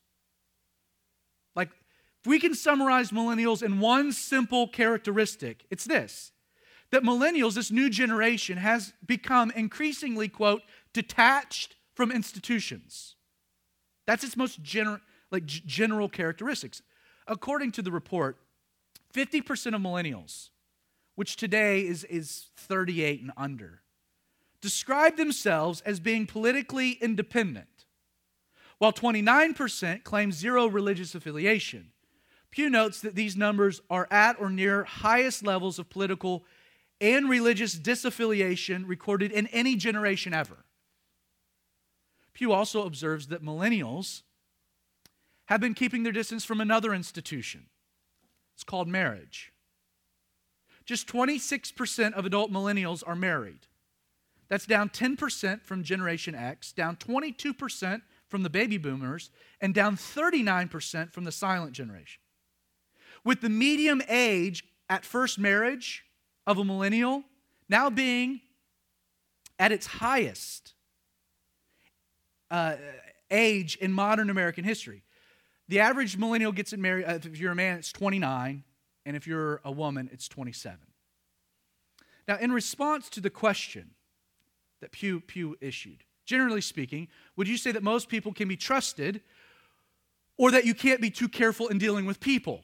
[2.21, 6.31] If we can summarize millennials in one simple characteristic, it's this
[6.91, 10.62] that millennials, this new generation, has become increasingly, quote,
[10.93, 13.15] detached from institutions.
[14.05, 14.99] That's its most gener-
[15.31, 16.81] like g- general characteristics.
[17.27, 18.39] According to the report,
[19.13, 20.49] 50% of millennials,
[21.15, 23.81] which today is, is 38 and under,
[24.60, 27.86] describe themselves as being politically independent,
[28.79, 31.90] while 29% claim zero religious affiliation.
[32.52, 36.44] Pew notes that these numbers are at or near highest levels of political
[37.00, 40.66] and religious disaffiliation recorded in any generation ever.
[42.34, 44.22] Pew also observes that millennials
[45.46, 47.68] have been keeping their distance from another institution.
[48.54, 49.52] It's called marriage.
[50.86, 53.68] Just 26% of adult millennials are married.
[54.50, 61.14] That's down 10% from Generation X, down 22% from the baby boomers, and down 39%
[61.14, 62.22] from the silent generation.
[63.23, 66.03] With the medium age at first marriage
[66.47, 67.23] of a millennial
[67.69, 68.41] now being
[69.57, 70.73] at its highest
[72.51, 72.75] uh,
[73.31, 75.03] age in modern American history.
[75.69, 78.63] The average millennial gets married, uh, if you're a man, it's 29,
[79.05, 80.79] and if you're a woman, it's 27.
[82.27, 83.91] Now, in response to the question
[84.81, 87.07] that Pew, Pew issued, generally speaking,
[87.38, 89.21] would you say that most people can be trusted
[90.38, 92.63] or that you can't be too careful in dealing with people?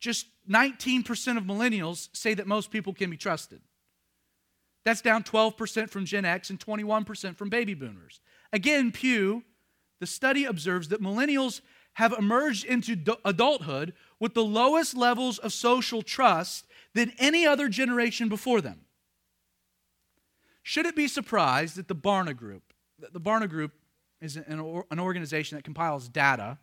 [0.00, 3.60] Just 19% of millennials say that most people can be trusted.
[4.84, 8.20] That's down 12% from Gen X and 21% from baby boomers.
[8.52, 9.44] Again, Pew,
[10.00, 11.60] the study observes that millennials
[11.94, 18.28] have emerged into adulthood with the lowest levels of social trust than any other generation
[18.28, 18.80] before them.
[20.62, 23.72] Should it be surprised that the Barna Group, the Barna Group
[24.20, 24.60] is an
[24.98, 26.58] organization that compiles data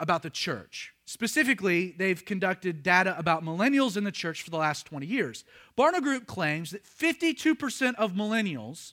[0.00, 0.92] about the church.
[1.04, 5.44] Specifically, they've conducted data about millennials in the church for the last 20 years.
[5.76, 8.92] Barna Group claims that 52% of millennials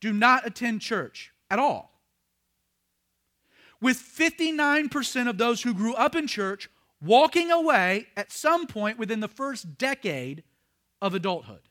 [0.00, 1.92] do not attend church at all
[3.82, 6.70] with 59% of those who grew up in church
[7.04, 10.44] walking away at some point within the first decade
[11.02, 11.68] of adulthood.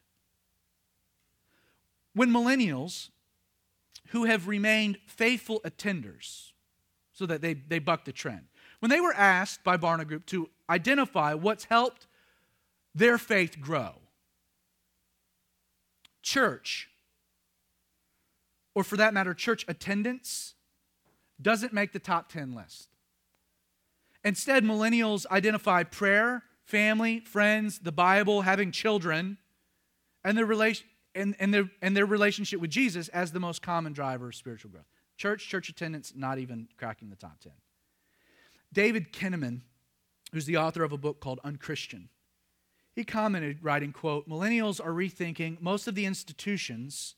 [2.14, 3.10] When millennials
[4.10, 6.52] who have remained faithful attenders,
[7.14, 8.48] so that they, they buck the trend,
[8.82, 12.08] when they were asked by Barna Group to identify what's helped
[12.94, 13.94] their faith grow,
[16.24, 16.90] church,
[18.74, 20.56] or for that matter, church attendance,
[21.40, 22.90] doesn't make the top 10 list.
[24.24, 29.38] Instead, millennials identify prayer, family, friends, the Bible, having children,
[30.24, 30.52] and their,
[31.16, 34.72] and, and, their, and their relationship with Jesus as the most common driver of spiritual
[34.72, 34.90] growth.
[35.18, 37.52] Church, church attendance, not even cracking the top 10.
[38.74, 39.62] David Kinnaman,
[40.32, 42.10] who's the author of a book called Unchristian,
[42.94, 47.16] he commented, writing, quote, Millennials are rethinking most of the institutions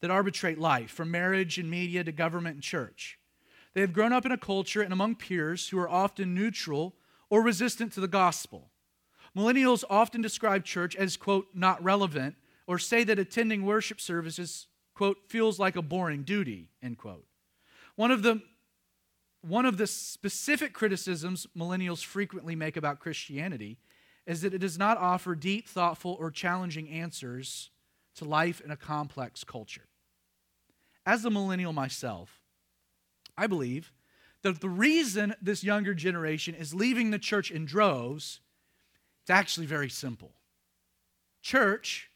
[0.00, 3.18] that arbitrate life, from marriage and media to government and church.
[3.74, 6.94] They have grown up in a culture and among peers who are often neutral
[7.28, 8.70] or resistant to the gospel.
[9.36, 12.36] Millennials often describe church as, quote, not relevant,
[12.66, 17.26] or say that attending worship services, quote, feels like a boring duty, end quote.
[17.96, 18.40] One of the
[19.48, 23.78] one of the specific criticisms millennials frequently make about Christianity
[24.26, 27.70] is that it does not offer deep, thoughtful, or challenging answers
[28.16, 29.86] to life in a complex culture.
[31.04, 32.40] As a millennial myself,
[33.36, 33.92] I believe
[34.42, 38.40] that the reason this younger generation is leaving the church in droves,
[39.22, 40.32] it's actually very simple.
[41.42, 42.10] Church,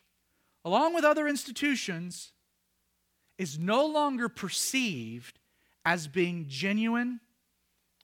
[0.65, 2.33] along with other institutions,
[3.37, 5.40] is no longer perceived
[5.85, 7.21] as being genuine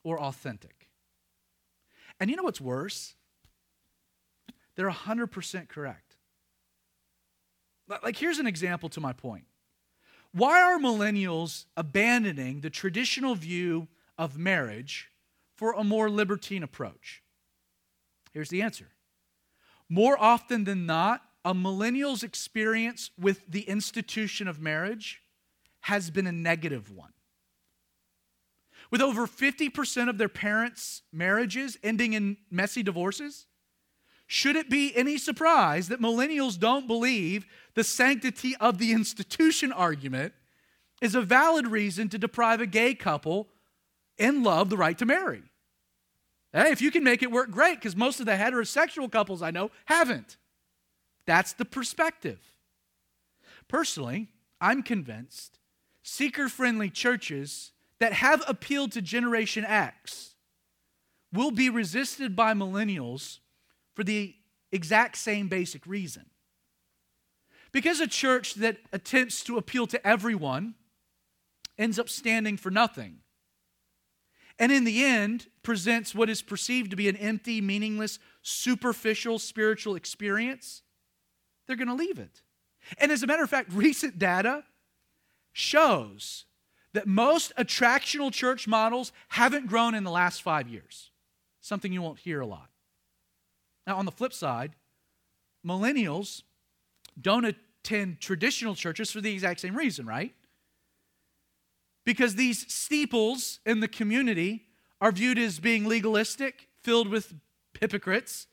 [0.03, 0.89] or authentic.
[2.19, 3.15] And you know what's worse?
[4.75, 6.17] They're 100% correct.
[7.89, 9.45] Like, here's an example to my point.
[10.33, 15.11] Why are millennials abandoning the traditional view of marriage
[15.55, 17.23] for a more libertine approach?
[18.33, 18.89] Here's the answer.
[19.89, 25.23] More often than not, a millennial's experience with the institution of marriage
[25.83, 27.13] has been a negative one.
[28.91, 33.47] With over 50% of their parents' marriages ending in messy divorces,
[34.27, 40.33] should it be any surprise that millennials don't believe the sanctity of the institution argument
[41.01, 43.49] is a valid reason to deprive a gay couple
[44.19, 45.43] in love the right to marry?
[46.53, 49.51] Hey, if you can make it work, great, because most of the heterosexual couples I
[49.51, 50.39] know haven't.
[51.27, 52.41] That's the perspective.
[53.69, 54.29] Personally,
[54.61, 55.59] I'm convinced
[56.03, 60.35] seeker friendly churches that have appealed to Generation X
[61.33, 63.39] will be resisted by millennials
[63.95, 64.35] for the
[64.73, 66.27] exact same basic reason.
[67.73, 70.75] Because a church that attempts to appeal to everyone
[71.79, 73.19] ends up standing for nothing.
[74.59, 79.95] And in the end, presents what is perceived to be an empty, meaningless, superficial spiritual
[79.95, 80.83] experience,
[81.67, 82.41] they're going to leave it.
[82.99, 84.65] And as a matter of fact, recent data
[85.53, 86.47] shows
[86.97, 91.11] that most attractional church models haven't grown in the last five years,
[91.61, 92.69] something you won't hear a lot.
[93.87, 94.73] Now, on the flip side,
[95.65, 96.43] millennials
[97.21, 100.35] don't attend traditional churches for the exact same reason, right?
[102.07, 104.63] because these steeples in the community
[105.03, 107.35] are viewed as being legalistic, filled with
[107.79, 108.47] hypocrites,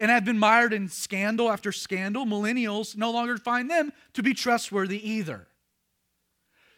[0.00, 2.26] and have been mired in scandal after scandal.
[2.26, 5.46] Millennials no longer find them to be trustworthy either.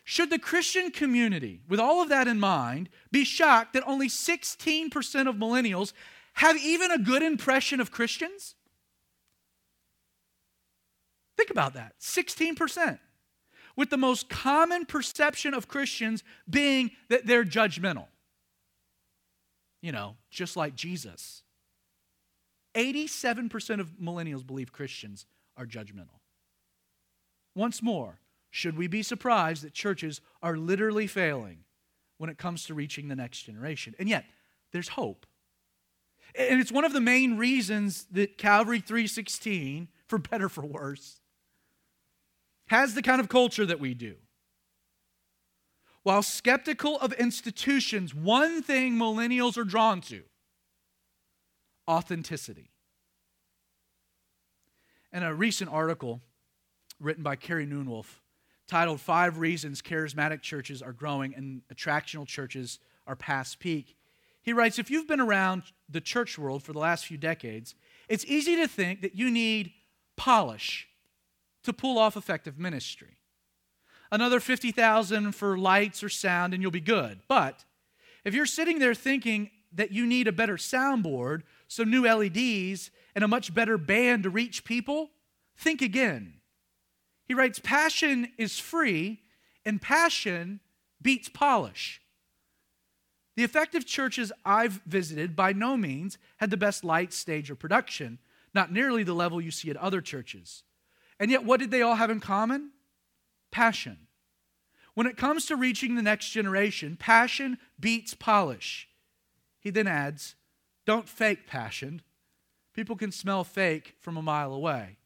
[0.04, 5.28] Should the Christian community, with all of that in mind, be shocked that only 16%
[5.28, 5.92] of millennials
[6.34, 8.54] have even a good impression of Christians?
[11.36, 12.98] Think about that 16%.
[13.76, 18.08] With the most common perception of Christians being that they're judgmental.
[19.80, 21.42] You know, just like Jesus.
[22.74, 25.26] 87% of millennials believe Christians
[25.56, 26.20] are judgmental.
[27.54, 28.18] Once more,
[28.50, 31.64] should we be surprised that churches are literally failing
[32.18, 33.94] when it comes to reaching the next generation?
[33.98, 34.24] And yet,
[34.72, 35.26] there's hope.
[36.34, 41.20] And it's one of the main reasons that Calvary 316, for better for worse,
[42.66, 44.16] has the kind of culture that we do.
[46.02, 50.22] While skeptical of institutions, one thing millennials are drawn to
[51.88, 52.70] authenticity.
[55.12, 56.20] In a recent article
[57.00, 58.06] written by Carey Nieuwhof
[58.70, 63.96] titled Five Reasons Charismatic Churches Are Growing and Attractional Churches Are Past Peak,
[64.42, 67.74] he writes If you've been around the church world for the last few decades,
[68.08, 69.72] it's easy to think that you need
[70.16, 70.88] polish
[71.64, 73.16] to pull off effective ministry.
[74.12, 77.18] Another 50,000 for lights or sound and you'll be good.
[77.26, 77.64] But
[78.24, 83.24] if you're sitting there thinking that you need a better soundboard, some new LEDs, and
[83.24, 85.10] a much better band to reach people,
[85.56, 86.39] think again.
[87.30, 89.20] He writes Passion is free,
[89.64, 90.58] and passion
[91.00, 92.02] beats polish.
[93.36, 98.18] The effective churches I've visited by no means had the best light, stage, or production,
[98.52, 100.64] not nearly the level you see at other churches.
[101.20, 102.72] And yet, what did they all have in common?
[103.52, 104.08] Passion.
[104.94, 108.88] When it comes to reaching the next generation, passion beats polish.
[109.60, 110.34] He then adds,
[110.84, 112.02] don't fake passion.
[112.74, 114.96] People can smell fake from a mile away.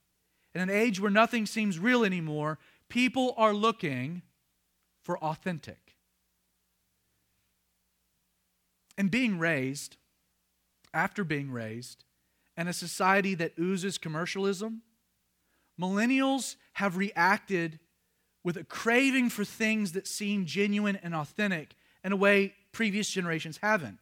[0.55, 4.23] In an age where nothing seems real anymore, people are looking
[5.03, 5.97] for authentic.
[8.97, 9.97] And being raised,
[10.93, 12.05] after being raised,
[12.57, 14.83] in a society that oozes commercialism,
[15.81, 17.81] millennials have reacted
[18.45, 21.75] with a craving for things that seem genuine and authentic
[22.05, 23.99] in a way previous generations haven't,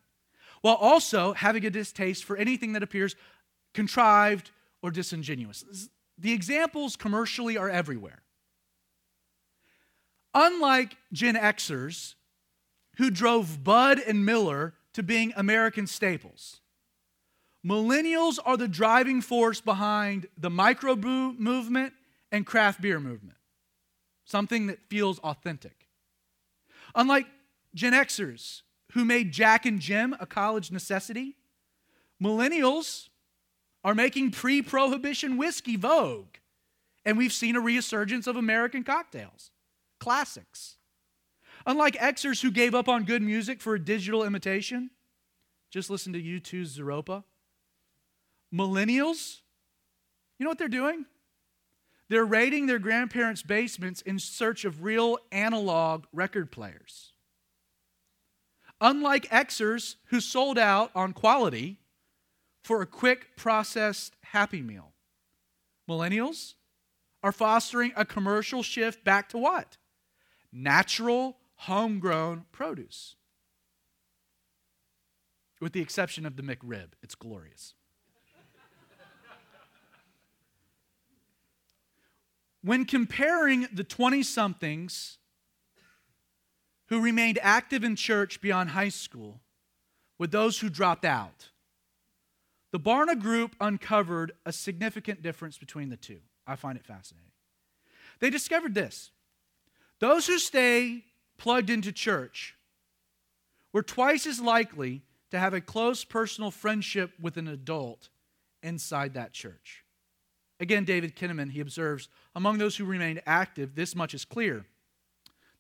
[0.61, 3.17] while also having a distaste for anything that appears
[3.73, 4.51] contrived
[4.83, 5.89] or disingenuous.
[6.23, 8.23] The examples commercially are everywhere.
[10.33, 12.15] Unlike Gen Xers,
[12.97, 16.61] who drove Bud and Miller to being American staples,
[17.67, 21.93] millennials are the driving force behind the microbrew movement
[22.31, 23.39] and craft beer movement,
[24.25, 25.89] something that feels authentic.
[26.95, 27.27] Unlike
[27.75, 28.63] Gen Xers,
[28.93, 31.35] who made Jack and Jim a college necessity,
[32.23, 33.09] millennials
[33.85, 36.37] are making pre prohibition whiskey vogue.
[37.05, 39.51] And we've seen a resurgence of American cocktails,
[39.99, 40.77] classics.
[41.67, 44.91] Unlike Xers who gave up on good music for a digital imitation,
[45.71, 47.25] just listen to U2's Zooropa.
[48.55, 49.39] Millennials,
[50.39, 51.07] you know what they're doing?
[52.09, 57.13] They're raiding their grandparents' basements in search of real analog record players.
[58.81, 61.79] Unlike Xers who sold out on quality,
[62.63, 64.93] for a quick processed happy meal.
[65.89, 66.55] Millennials
[67.23, 69.77] are fostering a commercial shift back to what?
[70.53, 73.17] Natural, homegrown produce.
[75.61, 77.75] With the exception of the McRib, it's glorious.
[82.63, 85.19] when comparing the 20 somethings
[86.87, 89.41] who remained active in church beyond high school
[90.19, 91.49] with those who dropped out,
[92.73, 96.19] the Barna Group uncovered a significant difference between the two.
[96.47, 97.31] I find it fascinating.
[98.19, 99.11] They discovered this
[100.01, 101.05] those who stay
[101.39, 102.57] plugged into church
[103.73, 108.09] were twice as likely to have a close personal friendship with an adult
[108.63, 109.85] inside that church.
[110.61, 114.67] Again, David Kinnaman, he observes, among those who remained active, this much is clear.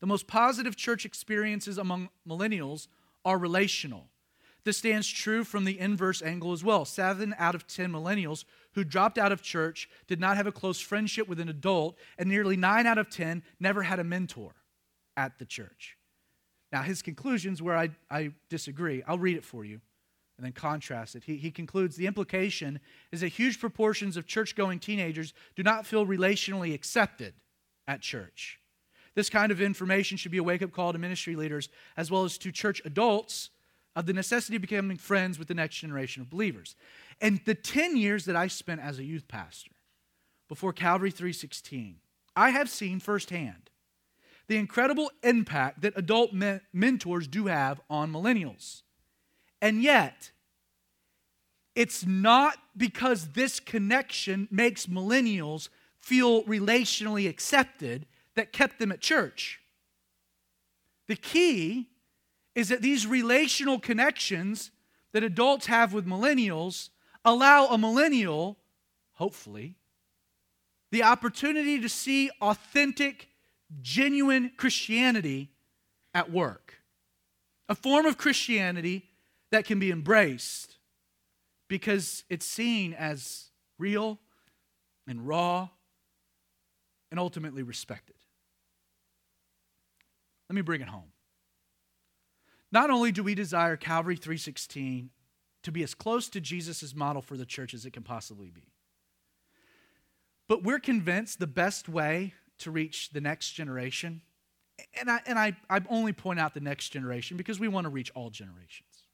[0.00, 2.86] The most positive church experiences among millennials
[3.24, 4.08] are relational.
[4.64, 6.84] This stands true from the inverse angle as well.
[6.84, 8.44] Seven out of 10 millennials
[8.74, 12.28] who dropped out of church did not have a close friendship with an adult, and
[12.28, 14.54] nearly nine out of 10 never had a mentor
[15.16, 15.96] at the church.
[16.70, 19.80] Now, his conclusions, where I, I disagree, I'll read it for you
[20.38, 21.24] and then contrast it.
[21.24, 25.86] He, he concludes the implication is that huge proportions of church going teenagers do not
[25.86, 27.34] feel relationally accepted
[27.86, 28.58] at church.
[29.14, 32.24] This kind of information should be a wake up call to ministry leaders as well
[32.24, 33.50] as to church adults
[33.94, 36.76] of the necessity of becoming friends with the next generation of believers.
[37.20, 39.72] And the 10 years that I spent as a youth pastor
[40.48, 41.96] before Calvary 316,
[42.34, 43.70] I have seen firsthand
[44.48, 48.82] the incredible impact that adult me- mentors do have on millennials.
[49.60, 50.32] And yet,
[51.74, 55.68] it's not because this connection makes millennials
[55.98, 59.60] feel relationally accepted that kept them at church.
[61.06, 61.88] The key
[62.54, 64.70] is that these relational connections
[65.12, 66.90] that adults have with millennials
[67.24, 68.58] allow a millennial,
[69.12, 69.76] hopefully,
[70.90, 73.28] the opportunity to see authentic,
[73.80, 75.50] genuine Christianity
[76.12, 76.74] at work.
[77.68, 79.08] A form of Christianity
[79.50, 80.76] that can be embraced
[81.68, 84.18] because it's seen as real
[85.06, 85.68] and raw
[87.10, 88.16] and ultimately respected.
[90.50, 91.11] Let me bring it home.
[92.72, 95.10] Not only do we desire Calvary 316
[95.62, 98.72] to be as close to Jesus' model for the church as it can possibly be,
[100.48, 104.22] but we're convinced the best way to reach the next generation,
[104.98, 107.90] and I, and I, I only point out the next generation because we want to
[107.90, 109.04] reach all generations.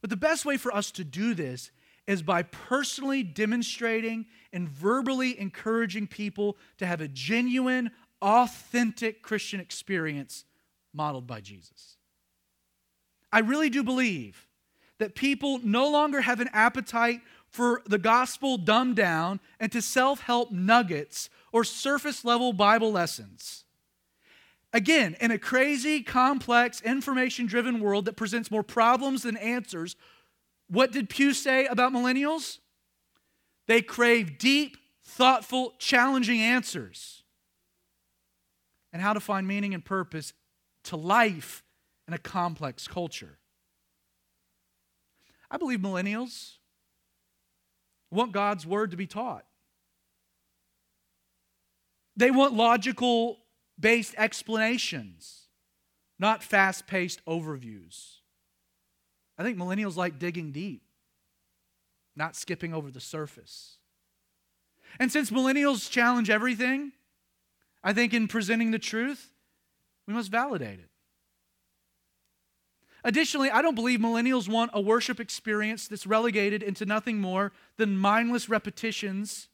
[0.00, 1.70] But the best way for us to do this
[2.06, 7.90] is by personally demonstrating and verbally encouraging people to have a genuine,
[8.20, 10.44] authentic Christian experience
[10.92, 11.96] modeled by Jesus.
[13.32, 14.46] I really do believe
[14.98, 20.20] that people no longer have an appetite for the gospel dumbed down and to self
[20.20, 23.64] help nuggets or surface level Bible lessons.
[24.72, 29.96] Again, in a crazy, complex, information driven world that presents more problems than answers,
[30.68, 32.58] what did Pew say about millennials?
[33.66, 37.22] They crave deep, thoughtful, challenging answers
[38.92, 40.32] and how to find meaning and purpose
[40.84, 41.61] to life
[42.12, 43.38] in a complex culture.
[45.50, 46.56] I believe millennials
[48.10, 49.46] want God's word to be taught.
[52.14, 53.38] They want logical
[53.80, 55.46] based explanations,
[56.18, 58.16] not fast paced overviews.
[59.38, 60.82] I think millennials like digging deep,
[62.14, 63.78] not skipping over the surface.
[65.00, 66.92] And since millennials challenge everything,
[67.82, 69.32] I think in presenting the truth,
[70.06, 70.91] we must validate it.
[73.04, 77.96] Additionally, I don't believe millennials want a worship experience that's relegated into nothing more than
[77.96, 79.48] mindless repetitions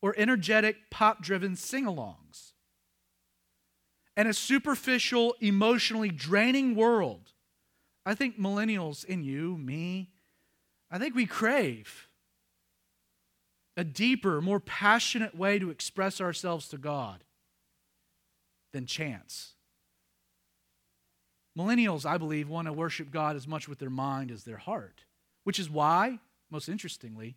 [0.00, 2.52] or energetic, pop driven sing alongs.
[4.16, 7.32] And a superficial, emotionally draining world,
[8.06, 10.10] I think millennials in you, me,
[10.90, 12.08] I think we crave
[13.76, 17.24] a deeper, more passionate way to express ourselves to God
[18.72, 19.53] than chance.
[21.56, 25.04] Millennials, I believe, want to worship God as much with their mind as their heart,
[25.44, 26.18] which is why,
[26.50, 27.36] most interestingly,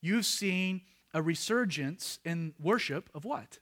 [0.00, 3.58] you've seen a resurgence in worship of what?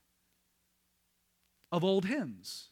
[1.72, 2.68] Of old hymns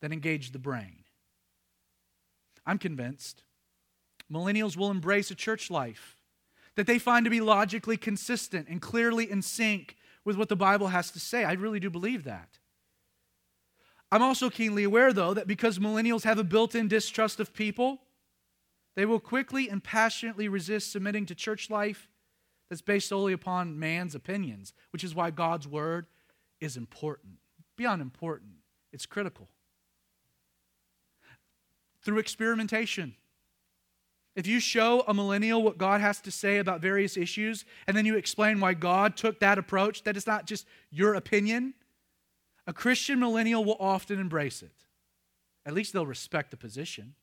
[0.00, 1.04] that engage the brain.
[2.64, 3.42] I'm convinced
[4.32, 6.16] millennials will embrace a church life
[6.76, 10.88] that they find to be logically consistent and clearly in sync with what the Bible
[10.88, 11.44] has to say.
[11.44, 12.59] I really do believe that.
[14.12, 18.00] I'm also keenly aware, though, that because millennials have a built in distrust of people,
[18.96, 22.08] they will quickly and passionately resist submitting to church life
[22.68, 26.06] that's based solely upon man's opinions, which is why God's word
[26.60, 27.34] is important.
[27.76, 28.50] Beyond important,
[28.92, 29.48] it's critical.
[32.02, 33.14] Through experimentation,
[34.36, 38.06] if you show a millennial what God has to say about various issues, and then
[38.06, 41.74] you explain why God took that approach, that is not just your opinion,
[42.66, 44.72] a Christian millennial will often embrace it.
[45.66, 47.14] At least they'll respect the position.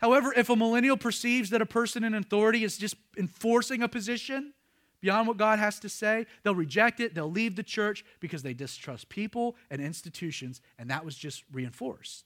[0.00, 4.52] However, if a millennial perceives that a person in authority is just enforcing a position
[5.00, 8.54] beyond what God has to say, they'll reject it, they'll leave the church because they
[8.54, 12.24] distrust people and institutions, and that was just reinforced.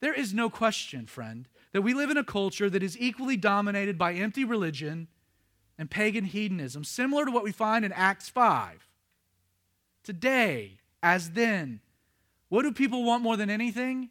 [0.00, 3.96] There is no question, friend, that we live in a culture that is equally dominated
[3.96, 5.06] by empty religion
[5.78, 8.88] and pagan hedonism, similar to what we find in Acts 5
[10.02, 11.80] today as then.
[12.48, 14.10] What do people want more than anything?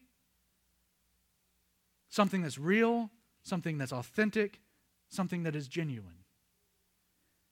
[2.10, 3.10] Something that's real,
[3.44, 4.60] something that's authentic,
[5.10, 6.24] something that is genuine.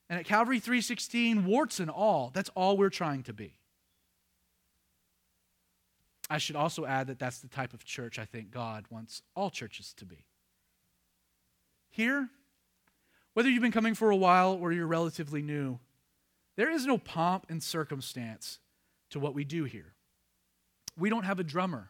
[0.09, 3.53] And at Calvary 316, warts and all, that's all we're trying to be.
[6.29, 9.49] I should also add that that's the type of church I think God wants all
[9.49, 10.25] churches to be.
[11.89, 12.29] Here,
[13.33, 15.79] whether you've been coming for a while or you're relatively new,
[16.59, 18.59] there is no pomp and circumstance
[19.11, 19.93] to what we do here.
[20.97, 21.89] We don't have a drummer.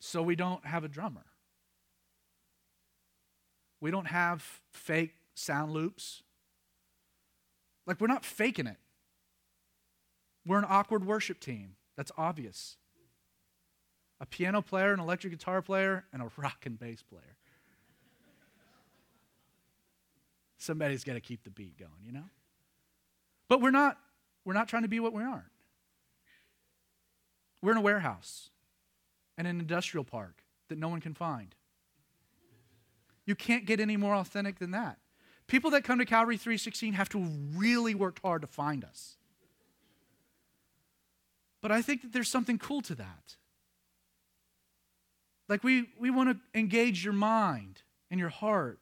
[0.00, 1.26] So we don't have a drummer.
[3.80, 6.24] We don't have fake sound loops.
[7.86, 8.78] Like, we're not faking it.
[10.44, 11.76] We're an awkward worship team.
[11.96, 12.78] That's obvious.
[14.20, 17.36] A piano player, an electric guitar player, and a rock and bass player.
[20.60, 22.28] Somebody's got to keep the beat going, you know?
[23.48, 23.96] But we're not
[24.44, 25.44] we're not trying to be what we aren't.
[27.62, 28.50] We're in a warehouse
[29.38, 31.54] and an industrial park that no one can find.
[33.24, 34.98] You can't get any more authentic than that.
[35.46, 37.18] People that come to Calvary 316 have to
[37.56, 39.16] really work hard to find us.
[41.62, 43.36] But I think that there's something cool to that.
[45.48, 48.78] Like we, we want to engage your mind and your heart.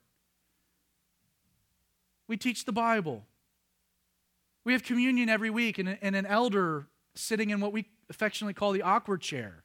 [2.28, 3.24] We teach the Bible.
[4.64, 8.72] We have communion every week and, and an elder sitting in what we affectionately call
[8.72, 9.64] the awkward chair.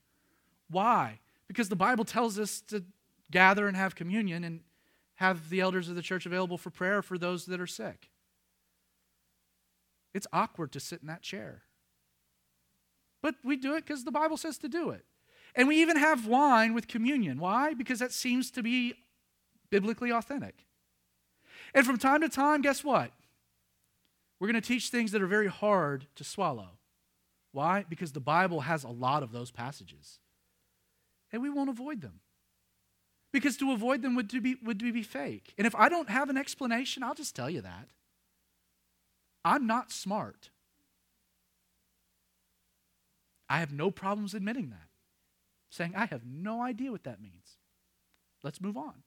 [0.70, 1.20] Why?
[1.47, 2.84] Because the Bible tells us to
[3.30, 4.61] gather and have communion and
[5.16, 8.09] have the elders of the church available for prayer for those that are sick.
[10.14, 11.64] It's awkward to sit in that chair.
[13.22, 15.05] But we do it because the Bible says to do it.
[15.55, 17.39] And we even have wine with communion.
[17.39, 17.74] Why?
[17.74, 18.95] Because that seems to be
[19.70, 20.66] biblically authentic.
[21.74, 23.11] And from time to time, guess what?
[24.39, 26.71] We're going to teach things that are very hard to swallow.
[27.51, 27.86] Why?
[27.88, 30.19] Because the Bible has a lot of those passages.
[31.32, 32.19] And we won't avoid them.
[33.32, 35.53] Because to avoid them would be, would be fake.
[35.57, 37.88] And if I don't have an explanation, I'll just tell you that.
[39.43, 40.49] I'm not smart.
[43.49, 44.88] I have no problems admitting that,
[45.69, 47.57] saying, I have no idea what that means.
[48.43, 49.03] Let's move on.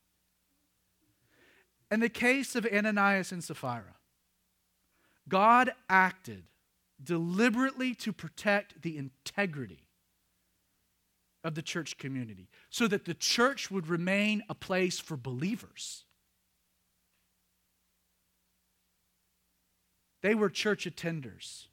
[1.89, 3.95] In the case of Ananias and Sapphira,
[5.29, 6.43] God acted
[7.01, 9.87] deliberately to protect the integrity
[11.43, 16.03] of the church community so that the church would remain a place for believers.
[20.21, 21.67] They were church attenders,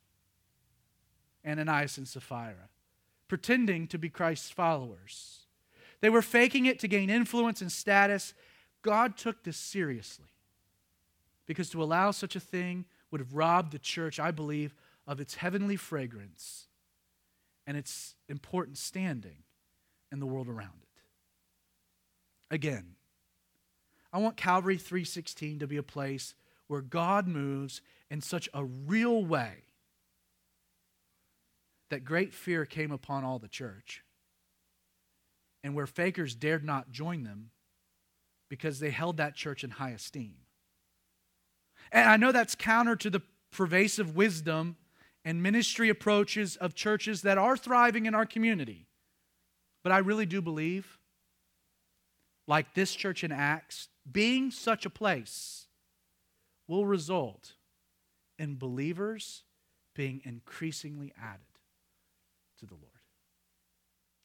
[1.44, 2.68] Ananias and Sapphira,
[3.26, 5.40] pretending to be Christ's followers.
[6.00, 8.34] They were faking it to gain influence and status.
[8.85, 10.28] God took this seriously
[11.47, 14.74] because to allow such a thing would have robbed the church, I believe,
[15.07, 16.68] of its heavenly fragrance
[17.66, 19.43] and its important standing
[20.12, 22.55] in the world around it.
[22.55, 22.95] Again,
[24.12, 26.35] I want Calvary 316 to be a place
[26.66, 27.80] where God moves
[28.11, 29.64] in such a real way
[31.89, 34.05] that great fear came upon all the church,
[35.62, 37.51] and where fakers dared not join them
[38.49, 40.34] because they held that church in high esteem.
[41.92, 44.76] And I know that's counter to the pervasive wisdom
[45.24, 48.86] and ministry approaches of churches that are thriving in our community.
[49.82, 50.99] But I really do believe,
[52.47, 55.66] like this church in Acts, being such a place
[56.66, 57.53] will result
[58.38, 59.45] in believers
[59.95, 61.40] being increasingly added
[62.59, 62.90] to the Lord.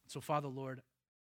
[0.07, 0.81] So, Father, Lord,